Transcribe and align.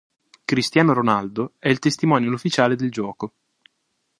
Cristiano 0.45 0.93
Ronaldo 0.95 1.53
è 1.59 1.69
il 1.69 1.77
testimonial 1.77 2.33
ufficiale 2.33 2.75
del 2.75 2.89
gioco. 2.89 3.33